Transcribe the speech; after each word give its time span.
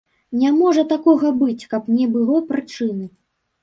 Не 0.43 0.49
можа 0.59 0.85
такога 0.95 1.33
быць, 1.43 1.59
каб 1.77 1.95
не 2.01 2.11
было 2.19 2.45
прычыны! 2.53 3.05